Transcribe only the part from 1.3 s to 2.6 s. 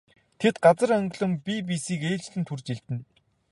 бие биесийг ээлжлэн